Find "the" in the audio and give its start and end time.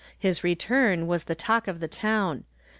1.25-1.35, 1.79-1.87